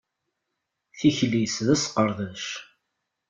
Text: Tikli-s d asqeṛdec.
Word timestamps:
Tikli-s 0.97 1.55
d 1.65 1.67
asqeṛdec. 1.73 2.45